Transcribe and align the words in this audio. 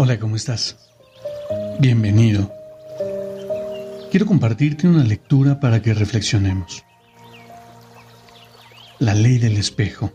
Hola, 0.00 0.20
¿cómo 0.20 0.36
estás? 0.36 0.76
Bienvenido. 1.80 2.54
Quiero 4.12 4.26
compartirte 4.26 4.86
una 4.86 5.02
lectura 5.02 5.58
para 5.58 5.82
que 5.82 5.92
reflexionemos. 5.92 6.84
La 9.00 9.14
ley 9.14 9.38
del 9.38 9.56
espejo. 9.56 10.12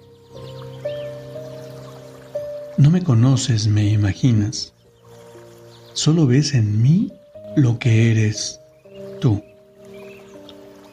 No 2.77 2.91
me 2.91 3.03
conoces, 3.03 3.67
me 3.67 3.89
imaginas. 3.89 4.73
Solo 5.91 6.27
ves 6.27 6.53
en 6.53 6.81
mí 6.81 7.11
lo 7.57 7.77
que 7.77 8.09
eres 8.09 8.61
tú. 9.19 9.43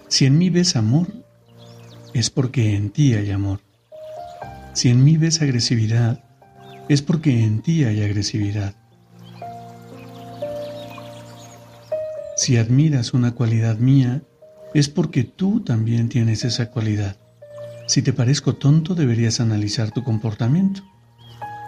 Si 0.08 0.26
en 0.26 0.36
mí 0.36 0.50
ves 0.50 0.74
amor, 0.74 1.06
es 2.12 2.28
porque 2.28 2.74
en 2.74 2.90
ti 2.90 3.14
hay 3.14 3.30
amor. 3.30 3.60
Si 4.72 4.88
en 4.88 5.04
mí 5.04 5.16
ves 5.16 5.42
agresividad, 5.42 6.24
es 6.88 7.02
porque 7.02 7.44
en 7.44 7.62
ti 7.62 7.84
hay 7.84 8.02
agresividad. 8.02 8.79
Si 12.40 12.56
admiras 12.56 13.12
una 13.12 13.32
cualidad 13.32 13.76
mía, 13.76 14.22
es 14.72 14.88
porque 14.88 15.24
tú 15.24 15.60
también 15.60 16.08
tienes 16.08 16.42
esa 16.42 16.70
cualidad. 16.70 17.18
Si 17.86 18.00
te 18.00 18.14
parezco 18.14 18.54
tonto, 18.54 18.94
deberías 18.94 19.40
analizar 19.40 19.90
tu 19.90 20.02
comportamiento. 20.02 20.80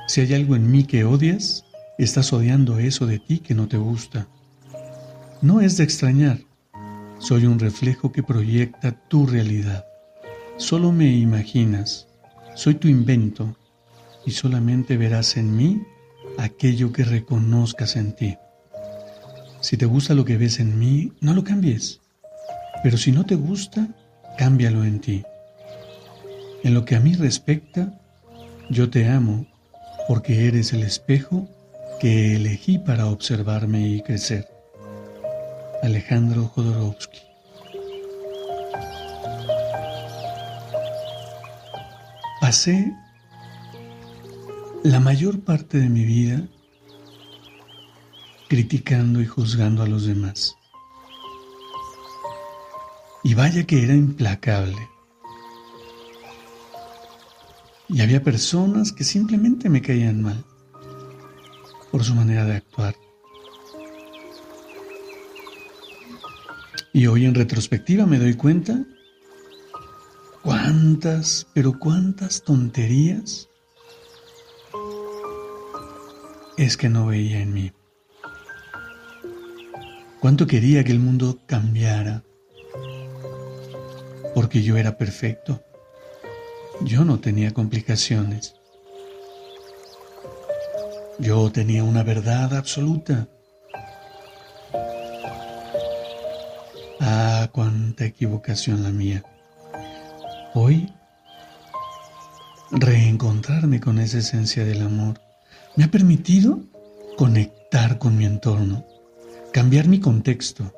Si 0.09 0.23
hay 0.23 0.33
algo 0.33 0.57
en 0.57 0.71
mí 0.71 0.85
que 0.85 1.05
odias, 1.05 1.67
estás 1.99 2.33
odiando 2.33 2.79
eso 2.79 3.07
de 3.07 3.19
ti 3.19 3.41
que 3.41 3.55
no 3.55 3.69
te 3.69 3.77
gusta. 3.77 4.29
No 5.43 5.61
es 5.61 5.77
de 5.77 5.85
extrañar. 5.85 6.39
Soy 7.19 7.45
un 7.45 7.59
reflejo 7.59 8.11
que 8.11 8.23
proyecta 8.23 8.93
tu 8.93 9.27
realidad. 9.27 9.85
Solo 10.57 10.91
me 10.91 11.15
imaginas. 11.15 12.09
Soy 12.55 12.77
tu 12.77 12.89
invento 12.89 13.59
y 14.25 14.31
solamente 14.31 14.97
verás 14.97 15.37
en 15.37 15.55
mí 15.55 15.83
aquello 16.39 16.95
que 16.95 17.05
reconozcas 17.05 17.95
en 17.97 18.17
ti. 18.17 18.39
Si 19.63 19.77
te 19.77 19.87
gusta 19.87 20.15
lo 20.15 20.25
que 20.25 20.37
ves 20.37 20.59
en 20.59 20.77
mí, 20.77 21.13
no 21.21 21.35
lo 21.35 21.45
cambies. 21.45 22.01
Pero 22.83 22.99
si 22.99 23.13
no 23.13 23.25
te 23.25 23.37
gusta, 23.37 23.89
cámbialo 24.37 24.85
en 24.85 25.01
ti. 25.01 25.23
En 26.65 26.75
lo 26.75 26.85
que 26.85 26.97
a 26.97 27.01
mí 27.01 27.15
respecta, 27.15 27.99
yo 28.71 28.91
te 28.91 29.09
amo 29.09 29.47
porque 30.09 30.49
eres 30.49 30.73
el 30.73 30.83
espejo 30.83 31.49
que 32.01 32.35
elegí 32.35 32.79
para 32.79 33.07
observarme 33.07 33.87
y 33.87 34.03
crecer. 34.03 34.49
Alejandro 35.83 36.47
Jodorowsky 36.47 37.21
Pasé 42.41 42.93
la 44.83 44.99
mayor 44.99 45.45
parte 45.45 45.79
de 45.79 45.89
mi 45.89 46.05
vida 46.05 46.43
criticando 48.53 49.23
y 49.23 49.27
juzgando 49.27 49.83
a 49.83 49.89
los 49.89 50.05
demás. 50.05 50.59
Y 53.25 53.33
vaya 53.33 53.65
que 53.65 53.83
era 53.83 53.95
implacable. 53.95 54.91
Y 57.89 58.03
había 58.03 58.23
personas 58.23 58.93
que 58.93 59.05
simplemente 59.05 59.71
me 59.71 59.81
caían 59.81 60.21
mal 60.21 60.45
por 61.91 62.05
su 62.05 62.15
manera 62.15 62.45
de 62.45 62.57
actuar. 62.57 62.95
Y 66.93 67.07
hoy 67.07 67.25
en 67.25 67.35
retrospectiva 67.35 68.05
me 68.05 68.19
doy 68.19 68.35
cuenta 68.35 68.85
cuántas, 70.43 71.47
pero 71.55 71.79
cuántas 71.79 72.43
tonterías 72.43 73.49
es 76.59 76.77
que 76.77 76.91
no 76.91 77.07
veía 77.07 77.41
en 77.41 77.55
mí. 77.55 77.73
Cuánto 80.23 80.47
quería 80.47 80.85
que 80.85 80.93
el 80.93 81.01
mundo 81.01 81.41
cambiara, 81.47 82.23
porque 84.37 84.63
yo 84.63 84.77
era 84.77 84.97
perfecto. 84.97 85.65
Yo 86.83 87.05
no 87.05 87.19
tenía 87.19 87.51
complicaciones. 87.51 88.55
Yo 91.19 91.51
tenía 91.51 91.83
una 91.83 92.05
verdad 92.05 92.55
absoluta. 92.55 93.27
Ah, 97.01 97.49
cuánta 97.51 98.05
equivocación 98.05 98.85
la 98.85 98.91
mía. 98.93 99.25
Hoy, 100.55 100.95
reencontrarme 102.71 103.81
con 103.81 103.99
esa 103.99 104.19
esencia 104.19 104.65
del 104.65 104.83
amor 104.83 105.21
me 105.75 105.83
ha 105.83 105.91
permitido 105.91 106.61
conectar 107.17 107.99
con 107.99 108.17
mi 108.17 108.25
entorno 108.25 108.87
cambiar 109.53 109.87
mi 109.87 110.01
contexto 110.01 110.73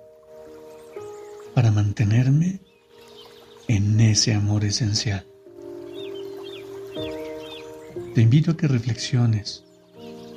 para 1.54 1.70
mantenerme 1.70 2.60
en 3.68 4.00
ese 4.00 4.34
amor 4.34 4.64
esencial. 4.64 5.24
Te 8.14 8.20
invito 8.20 8.50
a 8.50 8.56
que 8.56 8.66
reflexiones 8.66 9.64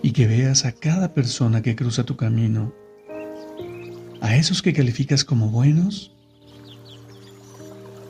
y 0.04 0.12
que 0.12 0.28
veas 0.28 0.66
a 0.66 0.72
cada 0.72 1.16
persona 1.16 1.64
que 1.64 1.76
cruza 1.76 2.04
tu 2.04 2.16
camino, 2.16 2.74
a 4.22 4.36
esos 4.36 4.62
que 4.62 4.74
calificas 4.74 5.26
como 5.26 5.50
buenos, 5.50 6.16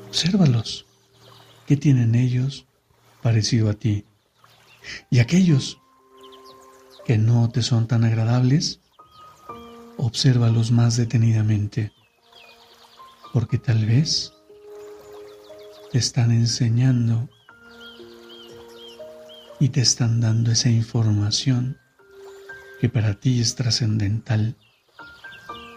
obsérvalos. 0.09 0.85
¿Qué 1.65 1.77
tienen 1.77 2.15
ellos 2.15 2.65
parecido 3.21 3.69
a 3.69 3.73
ti? 3.75 4.03
Y 5.09 5.19
aquellos 5.19 5.81
que 7.05 7.17
no 7.17 7.49
te 7.49 7.61
son 7.61 7.87
tan 7.87 8.03
agradables, 8.03 8.81
obsérvalos 9.97 10.71
más 10.71 10.95
detenidamente, 10.95 11.91
porque 13.33 13.57
tal 13.57 13.85
vez 13.85 14.33
te 15.91 15.97
están 15.97 16.31
enseñando 16.31 17.29
y 19.59 19.69
te 19.69 19.81
están 19.81 20.21
dando 20.21 20.51
esa 20.51 20.69
información 20.69 21.77
que 22.79 22.89
para 22.89 23.15
ti 23.15 23.41
es 23.41 23.55
trascendental 23.55 24.55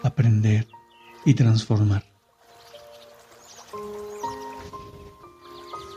aprender 0.03 0.67
y 1.25 1.33
transformar. 1.33 2.05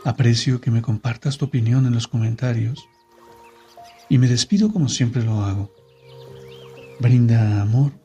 Aprecio 0.03 0.61
que 0.61 0.71
me 0.71 0.81
compartas 0.81 1.37
tu 1.37 1.45
opinión 1.45 1.85
en 1.85 1.93
los 1.93 2.07
comentarios 2.07 2.87
y 4.07 4.17
me 4.17 4.27
despido 4.27 4.71
como 4.71 4.87
siempre 4.87 5.23
lo 5.23 5.43
hago. 5.43 5.73
Brinda 6.99 7.61
amor 7.61 8.04